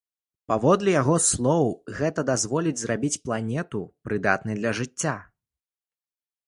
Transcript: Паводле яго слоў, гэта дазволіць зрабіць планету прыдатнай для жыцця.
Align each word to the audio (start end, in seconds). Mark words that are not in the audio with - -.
Паводле 0.51 0.93
яго 1.01 1.15
слоў, 1.31 1.67
гэта 1.99 2.23
дазволіць 2.31 2.79
зрабіць 2.85 3.15
планету 3.27 3.85
прыдатнай 4.09 4.55
для 4.61 4.71
жыцця. 4.81 5.15